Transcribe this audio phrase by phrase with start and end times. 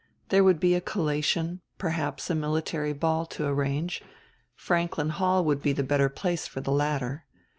[0.29, 4.01] There would be a collation, perhaps a military ball, to arrange;
[4.55, 7.25] Franklin Hall would be the better place for the latter.